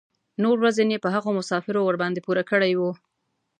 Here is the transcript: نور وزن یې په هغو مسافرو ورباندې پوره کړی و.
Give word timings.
نور 0.43 0.57
وزن 0.63 0.87
یې 0.93 1.03
په 1.05 1.09
هغو 1.15 1.29
مسافرو 1.39 1.81
ورباندې 1.85 2.23
پوره 2.25 2.43
کړی 2.51 2.73
و. 2.79 2.81